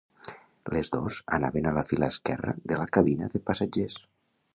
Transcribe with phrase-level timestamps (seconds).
[0.75, 3.99] Les dos anaven a la fila esquerra de la cabina de passatgers.